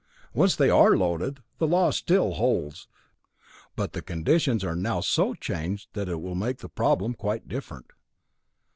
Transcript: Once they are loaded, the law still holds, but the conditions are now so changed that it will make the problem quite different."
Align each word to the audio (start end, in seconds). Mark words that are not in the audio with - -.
Once 0.33 0.55
they 0.55 0.67
are 0.71 0.97
loaded, 0.97 1.43
the 1.59 1.67
law 1.67 1.91
still 1.91 2.33
holds, 2.33 2.87
but 3.75 3.93
the 3.93 4.01
conditions 4.01 4.63
are 4.63 4.75
now 4.75 4.99
so 4.99 5.35
changed 5.35 5.89
that 5.93 6.09
it 6.09 6.19
will 6.19 6.33
make 6.33 6.57
the 6.57 6.69
problem 6.69 7.13
quite 7.13 7.47
different." 7.47 7.91